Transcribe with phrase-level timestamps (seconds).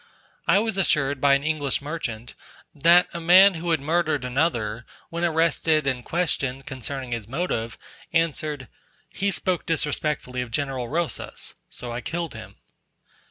[0.47, 2.33] I was assured by an English merchant,
[2.73, 7.77] that a man who had murdered another, when arrested and questioned concerning his motive,
[8.11, 8.67] answered,
[9.09, 12.55] "He spoke disrespectfully of General Rosas, so I killed him."